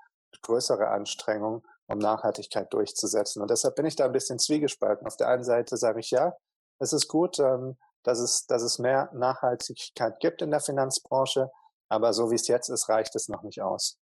[0.44, 3.42] größere Anstrengung, um Nachhaltigkeit durchzusetzen.
[3.42, 5.06] Und deshalb bin ich da ein bisschen zwiegespalten.
[5.08, 6.34] Auf der einen Seite sage ich ja,
[6.80, 11.52] es ist gut, ähm, dass es, dass es mehr Nachhaltigkeit gibt in der Finanzbranche.
[11.90, 14.00] Aber so wie es jetzt ist, reicht es noch nicht aus.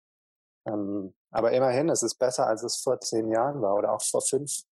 [0.67, 4.23] Ähm, aber immerhin, es ist besser, als es vor zehn Jahren war oder auch vor
[4.23, 4.63] fünf.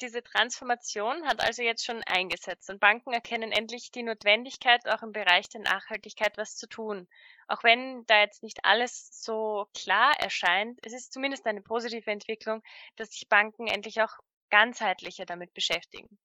[0.00, 5.12] Diese Transformation hat also jetzt schon eingesetzt und Banken erkennen endlich die Notwendigkeit, auch im
[5.12, 7.06] Bereich der Nachhaltigkeit was zu tun.
[7.48, 12.62] Auch wenn da jetzt nicht alles so klar erscheint, es ist zumindest eine positive Entwicklung,
[12.96, 14.16] dass sich Banken endlich auch
[14.48, 16.18] ganzheitlicher damit beschäftigen.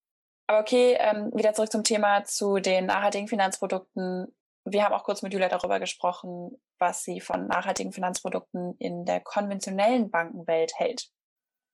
[0.48, 4.28] Aber okay, ähm, wieder zurück zum Thema zu den nachhaltigen Finanzprodukten.
[4.64, 9.22] Wir haben auch kurz mit Julia darüber gesprochen, was sie von nachhaltigen Finanzprodukten in der
[9.22, 11.10] konventionellen Bankenwelt hält.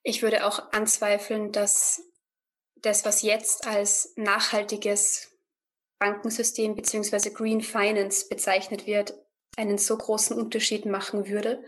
[0.03, 2.01] Ich würde auch anzweifeln, dass
[2.75, 5.31] das, was jetzt als nachhaltiges
[5.99, 9.13] Bankensystem beziehungsweise Green Finance bezeichnet wird,
[9.57, 11.63] einen so großen Unterschied machen würde.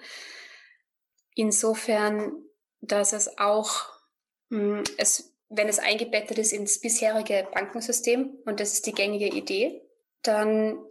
[1.36, 2.34] Insofern,
[2.82, 3.84] dass es auch,
[4.50, 9.28] mh, hm, es wenn es eingebettet ist ins bisherige Bankensystem und das ist die gängige
[9.28, 9.82] Idee,
[10.24, 10.84] dann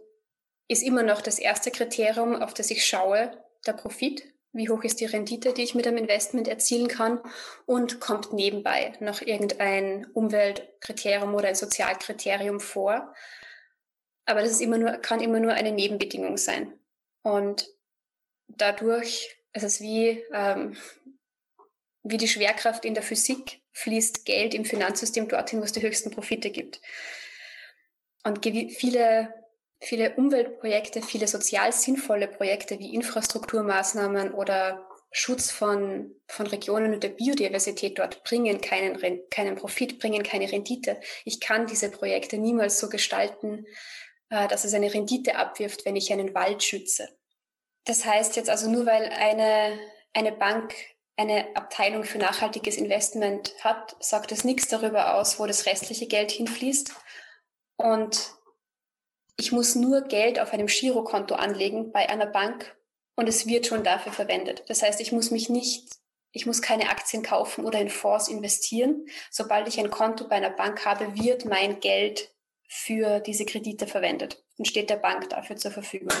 [0.67, 3.31] ist immer noch das erste Kriterium, auf das ich schaue,
[3.65, 4.23] der Profit.
[4.53, 7.19] Wie hoch ist die Rendite, die ich mit einem Investment erzielen kann?
[7.65, 13.13] Und kommt nebenbei noch irgendein Umweltkriterium oder ein Sozialkriterium vor?
[14.25, 16.79] Aber das ist immer nur, kann immer nur eine Nebenbedingung sein.
[17.23, 17.67] Und
[18.47, 20.77] dadurch ist es wie, ähm,
[22.03, 26.11] wie die Schwerkraft in der Physik fließt Geld im Finanzsystem dorthin, wo es die höchsten
[26.11, 26.81] Profite gibt.
[28.23, 29.33] Und viele,
[29.81, 37.09] viele Umweltprojekte, viele sozial sinnvolle Projekte wie Infrastrukturmaßnahmen oder Schutz von, von Regionen und der
[37.09, 38.97] Biodiversität dort bringen keinen,
[39.29, 40.99] keinen Profit, bringen keine Rendite.
[41.23, 43.67] Ich kann diese Projekte niemals so gestalten,
[44.29, 47.09] äh, dass es eine Rendite abwirft, wenn ich einen Wald schütze.
[47.85, 49.77] Das heißt jetzt also nur, weil eine,
[50.13, 50.73] eine Bank
[51.15, 56.31] eine Abteilung für nachhaltiges Investment hat, sagt es nichts darüber aus, wo das restliche Geld
[56.31, 56.91] hinfließt.
[57.77, 58.33] Und
[59.37, 62.75] ich muss nur Geld auf einem Girokonto anlegen bei einer Bank
[63.15, 64.63] und es wird schon dafür verwendet.
[64.67, 65.97] Das heißt, ich muss mich nicht,
[66.31, 69.05] ich muss keine Aktien kaufen oder in Fonds investieren.
[69.29, 72.33] Sobald ich ein Konto bei einer Bank habe, wird mein Geld
[72.67, 76.17] für diese Kredite verwendet und steht der Bank dafür zur Verfügung.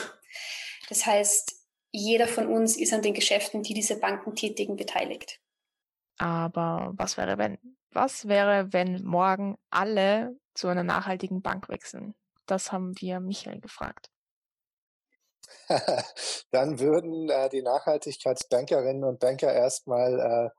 [0.89, 1.62] Das heißt,
[1.93, 5.39] jeder von uns ist an den Geschäften, die diese Banken tätigen, beteiligt.
[6.17, 7.57] Aber was wäre, wenn?
[7.91, 12.15] Was wäre, wenn morgen alle zu einer nachhaltigen Bank wechseln?
[12.47, 14.09] Das haben wir Michael gefragt.
[16.51, 20.49] Dann würden äh, die Nachhaltigkeitsbankerinnen und Banker erstmal äh,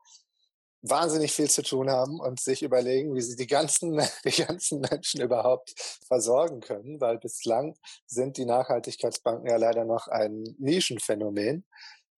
[0.89, 5.21] wahnsinnig viel zu tun haben und sich überlegen, wie sie die ganzen, die ganzen Menschen
[5.21, 5.73] überhaupt
[6.07, 11.65] versorgen können, weil bislang sind die Nachhaltigkeitsbanken ja leider noch ein Nischenphänomen.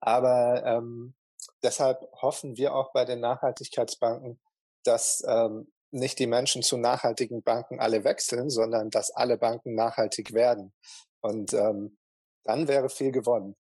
[0.00, 1.14] Aber ähm,
[1.62, 4.40] deshalb hoffen wir auch bei den Nachhaltigkeitsbanken,
[4.84, 10.32] dass ähm, nicht die Menschen zu nachhaltigen Banken alle wechseln, sondern dass alle Banken nachhaltig
[10.32, 10.74] werden.
[11.20, 11.96] Und ähm,
[12.44, 13.56] dann wäre viel gewonnen.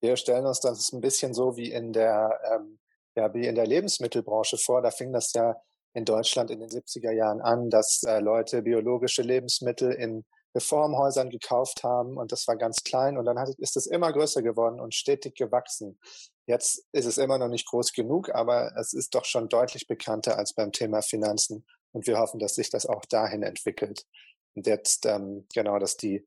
[0.00, 2.78] Wir stellen uns das ein bisschen so wie in der ähm,
[3.16, 4.82] ja wie in der Lebensmittelbranche vor.
[4.82, 5.56] Da fing das ja
[5.94, 10.24] in Deutschland in den 70er Jahren an, dass äh, Leute biologische Lebensmittel in
[10.54, 14.42] Reformhäusern gekauft haben und das war ganz klein und dann hat, ist es immer größer
[14.42, 15.98] geworden und stetig gewachsen.
[16.46, 20.38] Jetzt ist es immer noch nicht groß genug, aber es ist doch schon deutlich bekannter
[20.38, 24.04] als beim Thema Finanzen und wir hoffen, dass sich das auch dahin entwickelt.
[24.54, 26.24] Und jetzt ähm, genau, dass die,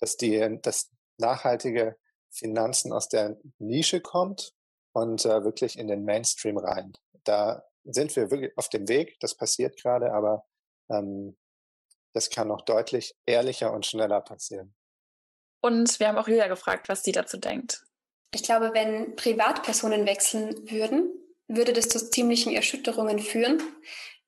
[0.00, 1.96] dass die, dass nachhaltige
[2.30, 4.54] Finanzen aus der Nische kommt
[4.96, 6.94] und äh, wirklich in den Mainstream rein.
[7.24, 10.46] Da sind wir wirklich auf dem Weg, das passiert gerade, aber
[10.88, 11.36] ähm,
[12.14, 14.74] das kann noch deutlich ehrlicher und schneller passieren.
[15.60, 17.84] Und wir haben auch Julia gefragt, was sie dazu denkt.
[18.32, 21.10] Ich glaube, wenn Privatpersonen wechseln würden,
[21.46, 23.62] würde das zu ziemlichen Erschütterungen führen,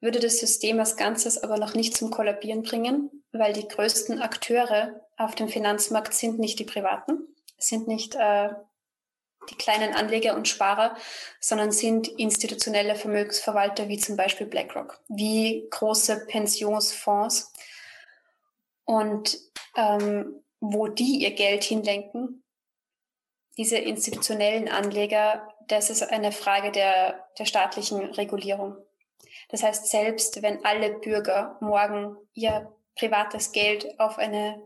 [0.02, 5.00] würde das System als Ganzes aber noch nicht zum Kollabieren bringen, weil die größten Akteure
[5.16, 7.26] auf dem Finanzmarkt sind nicht die Privaten,
[7.56, 8.50] sind nicht äh,
[9.50, 10.96] die kleinen Anleger und Sparer,
[11.40, 17.52] sondern sind institutionelle Vermögensverwalter wie zum Beispiel BlackRock, wie große Pensionsfonds.
[18.84, 19.38] Und
[19.76, 22.42] ähm, wo die ihr Geld hinlenken,
[23.56, 28.76] diese institutionellen Anleger, das ist eine Frage der, der staatlichen Regulierung.
[29.50, 34.62] Das heißt, selbst wenn alle Bürger morgen ihr privates Geld auf eine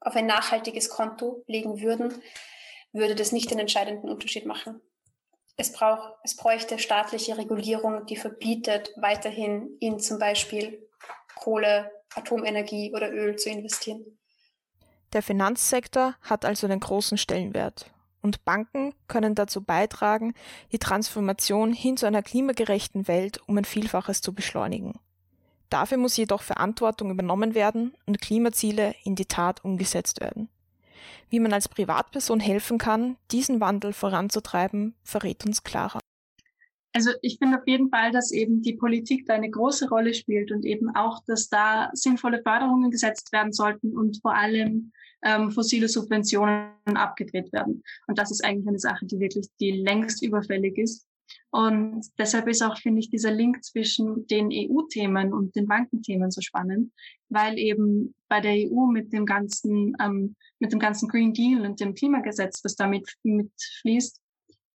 [0.00, 2.22] auf ein nachhaltiges Konto legen würden,
[2.94, 4.80] würde das nicht den entscheidenden Unterschied machen.
[5.56, 10.88] Es braucht, es bräuchte staatliche Regulierung, die verbietet, weiterhin in zum Beispiel
[11.34, 14.04] Kohle, Atomenergie oder Öl zu investieren.
[15.12, 17.90] Der Finanzsektor hat also einen großen Stellenwert.
[18.20, 20.34] Und Banken können dazu beitragen,
[20.72, 24.98] die Transformation hin zu einer klimagerechten Welt um ein Vielfaches zu beschleunigen.
[25.68, 30.48] Dafür muss jedoch Verantwortung übernommen werden und Klimaziele in die Tat umgesetzt werden.
[31.30, 36.00] Wie man als Privatperson helfen kann, diesen Wandel voranzutreiben, verrät uns Clara.
[36.96, 40.52] Also ich finde auf jeden Fall, dass eben die Politik da eine große Rolle spielt
[40.52, 44.92] und eben auch, dass da sinnvolle Förderungen gesetzt werden sollten und vor allem
[45.24, 47.82] ähm, fossile Subventionen abgedreht werden.
[48.06, 51.08] Und das ist eigentlich eine Sache, die wirklich die längst überfällig ist.
[51.54, 56.40] Und deshalb ist auch, finde ich, dieser Link zwischen den EU-Themen und den Bankenthemen so
[56.40, 56.92] spannend,
[57.28, 61.78] weil eben bei der EU mit dem ganzen, ähm, mit dem ganzen Green Deal und
[61.78, 64.20] dem Klimagesetz, das damit mitfließt,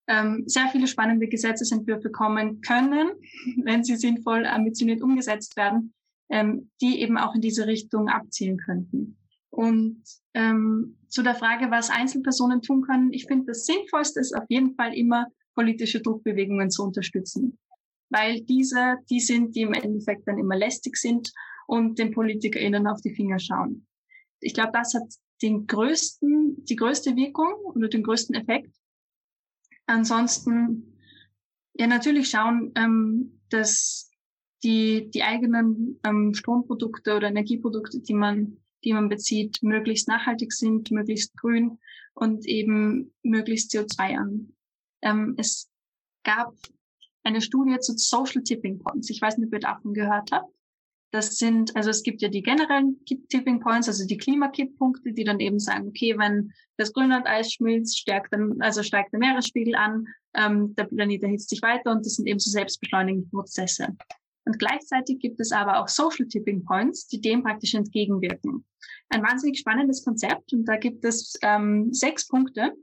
[0.07, 3.09] ähm, sehr viele spannende Gesetzesentwürfe kommen können,
[3.65, 5.93] wenn sie sinnvoll ambitioniert umgesetzt werden,
[6.29, 9.17] ähm, die eben auch in diese Richtung abzielen könnten.
[9.49, 10.01] Und
[10.33, 14.75] ähm, zu der Frage, was Einzelpersonen tun können, ich finde, das Sinnvollste ist auf jeden
[14.75, 15.27] Fall immer,
[15.59, 17.59] politische Druckbewegungen zu unterstützen.
[18.09, 21.33] Weil diese, die sind, die im Endeffekt dann immer lästig sind
[21.67, 23.85] und den PolitikerInnen auf die Finger schauen.
[24.39, 25.03] Ich glaube, das hat
[25.41, 28.73] den größten, die größte Wirkung oder den größten Effekt.
[29.85, 30.97] Ansonsten,
[31.73, 34.09] ja, natürlich schauen, ähm, dass
[34.63, 40.89] die, die eigenen ähm, Stromprodukte oder Energieprodukte, die man, die man bezieht, möglichst nachhaltig sind,
[40.91, 41.79] möglichst grün
[42.13, 44.17] und eben möglichst CO2
[45.01, 45.69] ähm, es
[46.23, 46.53] gab
[47.23, 49.09] eine Studie zu Social Tipping Points.
[49.09, 50.53] Ich weiß nicht, ob ihr davon gehört habt.
[51.11, 55.39] Das sind, also es gibt ja die generellen Tipping Points, also die Klimakipppunkte, die dann
[55.39, 60.75] eben sagen, okay, wenn das Grönland-Eis schmilzt, stärkt dann, also steigt der Meeresspiegel an, ähm,
[60.75, 63.97] der Planet erhitzt sich weiter und das sind eben so selbstbeschleunigende Prozesse.
[64.45, 68.65] Und gleichzeitig gibt es aber auch Social Tipping Points, die dem praktisch entgegenwirken.
[69.09, 72.73] Ein wahnsinnig spannendes Konzept und da gibt es ähm, sechs Punkte,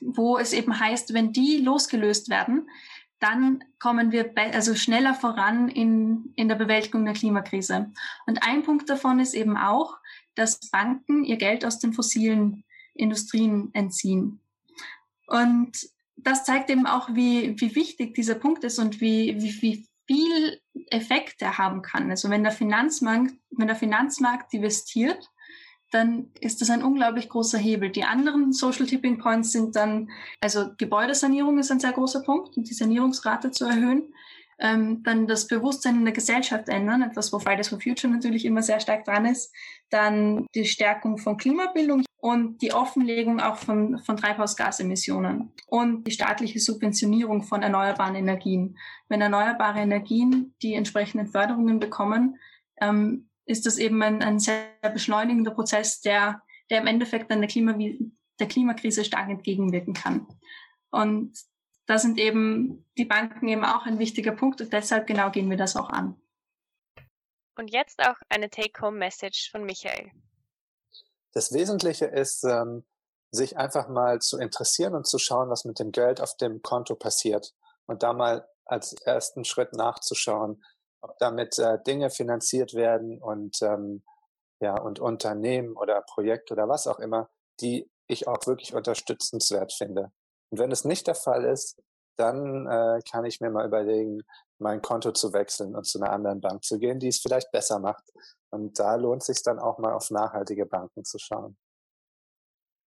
[0.00, 2.68] wo es eben heißt, wenn die losgelöst werden,
[3.20, 7.90] dann kommen wir also schneller voran in, in der Bewältigung der Klimakrise.
[8.26, 9.96] Und ein Punkt davon ist eben auch,
[10.34, 14.40] dass Banken ihr Geld aus den fossilen Industrien entziehen.
[15.26, 19.88] Und das zeigt eben auch, wie, wie wichtig dieser Punkt ist und wie, wie, wie
[20.06, 22.10] viel Effekt er haben kann.
[22.10, 25.30] Also wenn der Finanzmarkt, wenn der Finanzmarkt investiert,
[25.94, 27.90] dann ist das ein unglaublich großer Hebel.
[27.90, 32.68] Die anderen Social Tipping Points sind dann, also Gebäudesanierung ist ein sehr großer Punkt und
[32.68, 34.12] die Sanierungsrate zu erhöhen.
[34.58, 38.62] Ähm, dann das Bewusstsein in der Gesellschaft ändern, etwas, wo Fridays for Future natürlich immer
[38.62, 39.52] sehr stark dran ist.
[39.90, 46.58] Dann die Stärkung von Klimabildung und die Offenlegung auch von, von Treibhausgasemissionen und die staatliche
[46.58, 48.78] Subventionierung von erneuerbaren Energien.
[49.08, 52.38] Wenn erneuerbare Energien die entsprechenden Förderungen bekommen,
[52.80, 57.48] ähm, ist das eben ein, ein sehr beschleunigender Prozess, der, der im Endeffekt dann der,
[57.48, 57.76] Klima,
[58.38, 60.26] der Klimakrise stark entgegenwirken kann.
[60.90, 61.36] Und
[61.86, 65.56] da sind eben die Banken eben auch ein wichtiger Punkt und deshalb genau gehen wir
[65.56, 66.20] das auch an.
[67.56, 70.10] Und jetzt auch eine Take-Home-Message von Michael.
[71.32, 72.84] Das Wesentliche ist, ähm,
[73.30, 76.94] sich einfach mal zu interessieren und zu schauen, was mit dem Geld auf dem Konto
[76.94, 77.54] passiert.
[77.86, 80.64] Und da mal als ersten Schritt nachzuschauen,
[81.04, 84.02] ob damit äh, Dinge finanziert werden und ähm,
[84.60, 87.28] ja, und Unternehmen oder Projekte oder was auch immer,
[87.60, 90.12] die ich auch wirklich unterstützenswert finde.
[90.50, 91.80] Und wenn es nicht der Fall ist,
[92.16, 94.22] dann äh, kann ich mir mal überlegen,
[94.58, 97.78] mein Konto zu wechseln und zu einer anderen Bank zu gehen, die es vielleicht besser
[97.80, 98.04] macht.
[98.50, 101.58] Und da lohnt es sich dann auch mal auf nachhaltige Banken zu schauen.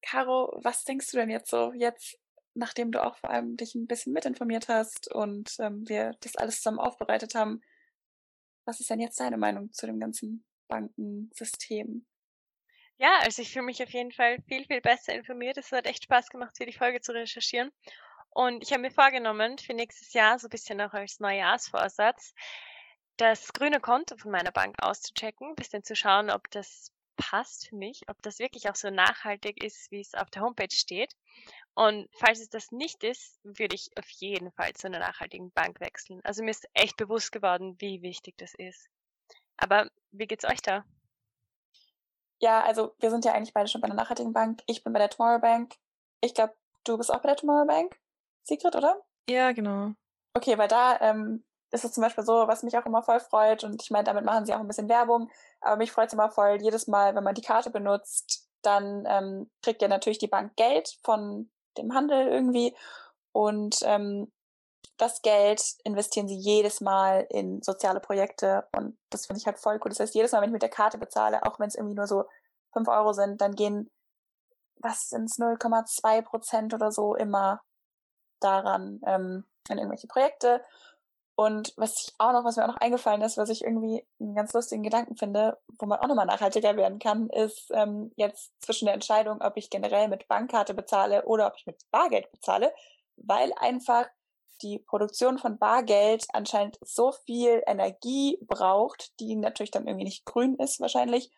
[0.01, 2.17] Caro, was denkst du denn jetzt so, jetzt,
[2.53, 6.57] nachdem du auch vor allem dich ein bisschen mitinformiert hast und ähm, wir das alles
[6.57, 7.61] zusammen aufbereitet haben,
[8.67, 12.05] was ist denn jetzt deine Meinung zu dem ganzen Bankensystem?
[12.97, 15.57] Ja, also ich fühle mich auf jeden Fall viel, viel besser informiert.
[15.57, 17.71] Es hat echt Spaß gemacht, für die Folge zu recherchieren.
[18.29, 22.33] Und ich habe mir vorgenommen, für nächstes Jahr, so ein bisschen auch als Neujahrsvorsatz,
[23.15, 27.75] das grüne Konto von meiner Bank auszuchecken, ein bisschen zu schauen, ob das passt für
[27.75, 31.13] mich, ob das wirklich auch so nachhaltig ist, wie es auf der Homepage steht.
[31.73, 35.79] Und falls es das nicht ist, würde ich auf jeden Fall zu einer nachhaltigen Bank
[35.79, 36.21] wechseln.
[36.23, 38.87] Also mir ist echt bewusst geworden, wie wichtig das ist.
[39.57, 40.85] Aber wie geht's euch da?
[42.39, 44.61] Ja, also wir sind ja eigentlich beide schon bei einer nachhaltigen Bank.
[44.67, 45.75] Ich bin bei der Tomorrow Bank.
[46.21, 47.99] Ich glaube, du bist auch bei der Tomorrow Bank,
[48.43, 49.01] Sigrid, oder?
[49.29, 49.93] Ja, genau.
[50.33, 53.63] Okay, weil da ähm, ist es zum Beispiel so, was mich auch immer voll freut
[53.63, 55.29] und ich meine, damit machen sie auch ein bisschen Werbung,
[55.61, 59.49] aber mich freut es immer voll, jedes Mal, wenn man die Karte benutzt, dann ähm,
[59.61, 62.75] kriegt ja natürlich die Bank Geld von dem Handel irgendwie
[63.33, 64.31] und ähm,
[64.97, 69.75] das Geld investieren sie jedes Mal in soziale Projekte und das finde ich halt voll
[69.75, 69.89] cool.
[69.89, 72.07] Das heißt, jedes Mal, wenn ich mit der Karte bezahle, auch wenn es irgendwie nur
[72.07, 72.25] so
[72.73, 73.91] fünf Euro sind, dann gehen,
[74.79, 77.61] was sind 0,2 Prozent oder so immer
[78.39, 80.63] daran ähm, in irgendwelche Projekte.
[81.39, 84.33] Und was ich auch noch, was mir auch noch eingefallen ist, was ich irgendwie einen
[84.33, 88.85] ganz lustigen Gedanken finde, wo man auch nochmal nachhaltiger werden kann, ist ähm, jetzt zwischen
[88.85, 92.73] der Entscheidung, ob ich generell mit Bankkarte bezahle oder ob ich mit Bargeld bezahle,
[93.17, 94.07] weil einfach
[94.63, 100.55] die Produktion von Bargeld anscheinend so viel Energie braucht, die natürlich dann irgendwie nicht grün
[100.55, 101.31] ist wahrscheinlich,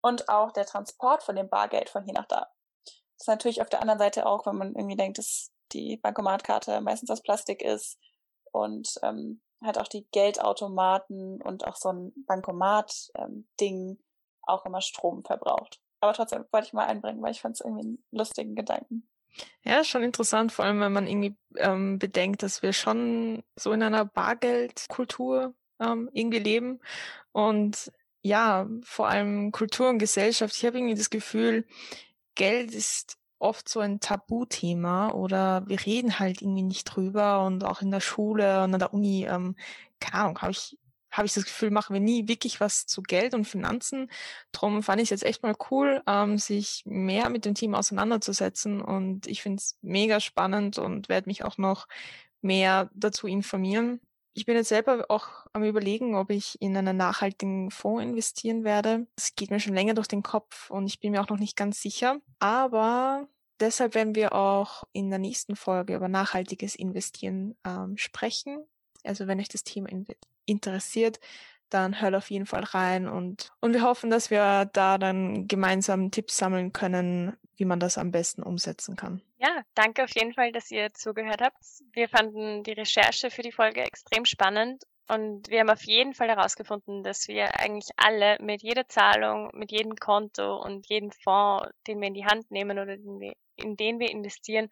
[0.00, 2.48] und auch der Transport von dem Bargeld von hier nach da.
[2.86, 6.80] Das ist natürlich auf der anderen Seite auch, wenn man irgendwie denkt, dass die Bankomatkarte
[6.80, 7.98] meistens aus Plastik ist
[8.52, 13.98] und ähm, halt auch die Geldautomaten und auch so ein Bankomat-Ding ähm,
[14.42, 15.80] auch immer Strom verbraucht.
[16.00, 19.08] Aber trotzdem wollte ich mal einbringen, weil ich fand es irgendwie einen lustigen Gedanken.
[19.62, 23.82] Ja, schon interessant, vor allem wenn man irgendwie ähm, bedenkt, dass wir schon so in
[23.82, 26.80] einer Bargeldkultur ähm, irgendwie leben.
[27.30, 27.92] Und
[28.22, 30.54] ja, vor allem Kultur und Gesellschaft.
[30.56, 31.66] Ich habe irgendwie das Gefühl,
[32.34, 37.82] Geld ist oft so ein Tabuthema oder wir reden halt irgendwie nicht drüber und auch
[37.82, 39.56] in der Schule und an der Uni, ähm,
[40.00, 40.78] keine Ahnung, habe ich
[41.12, 44.10] habe ich das Gefühl, machen wir nie wirklich was zu Geld und Finanzen.
[44.50, 48.80] Drum fand ich es jetzt echt mal cool, ähm, sich mehr mit dem Team auseinanderzusetzen.
[48.80, 51.86] Und ich finde es mega spannend und werde mich auch noch
[52.40, 54.00] mehr dazu informieren.
[54.34, 59.06] Ich bin jetzt selber auch am überlegen, ob ich in einen nachhaltigen Fonds investieren werde.
[59.16, 61.56] Das geht mir schon länger durch den Kopf und ich bin mir auch noch nicht
[61.56, 62.20] ganz sicher.
[62.38, 63.28] Aber
[63.60, 68.64] deshalb werden wir auch in der nächsten Folge über nachhaltiges Investieren ähm, sprechen.
[69.04, 69.88] Also wenn euch das Thema
[70.46, 71.20] interessiert,
[71.72, 76.10] dann hört auf jeden Fall rein und, und wir hoffen, dass wir da dann gemeinsam
[76.10, 79.22] Tipps sammeln können, wie man das am besten umsetzen kann.
[79.38, 81.62] Ja, danke auf jeden Fall, dass ihr zugehört habt.
[81.92, 86.28] Wir fanden die Recherche für die Folge extrem spannend und wir haben auf jeden Fall
[86.28, 92.00] herausgefunden, dass wir eigentlich alle mit jeder Zahlung, mit jedem Konto und jedem Fonds, den
[92.00, 94.70] wir in die Hand nehmen oder in den wir investieren,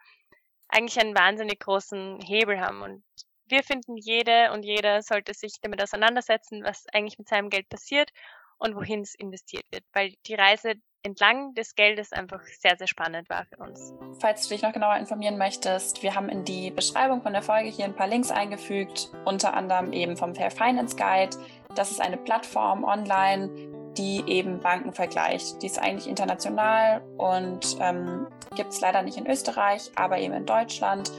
[0.69, 2.83] eigentlich einen wahnsinnig großen Hebel haben.
[2.83, 3.03] Und
[3.51, 8.11] wir finden, jede und jeder sollte sich damit auseinandersetzen, was eigentlich mit seinem Geld passiert
[8.59, 13.29] und wohin es investiert wird, weil die Reise entlang des Geldes einfach sehr, sehr spannend
[13.31, 13.95] war für uns.
[14.21, 17.71] Falls du dich noch genauer informieren möchtest, wir haben in die Beschreibung von der Folge
[17.71, 21.37] hier ein paar Links eingefügt, unter anderem eben vom Fair Finance Guide.
[21.75, 23.49] Das ist eine Plattform online,
[23.97, 25.63] die eben Banken vergleicht.
[25.63, 30.47] Die ist eigentlich international und ähm, gibt es leider nicht in Österreich, aber eben in
[30.47, 31.11] Deutschland,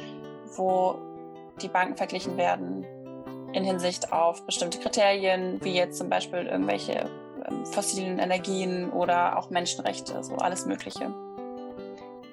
[0.56, 1.11] wo
[1.62, 2.86] die Banken verglichen werden
[3.53, 7.09] in Hinsicht auf bestimmte Kriterien, wie jetzt zum Beispiel irgendwelche
[7.49, 11.14] ähm, fossilen Energien oder auch Menschenrechte, so alles Mögliche.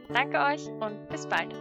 [0.09, 1.55] Danke euch und bis bald.